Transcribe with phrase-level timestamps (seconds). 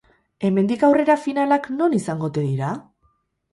[0.47, 2.75] Hemendik aurrera finalak non izango ote dira?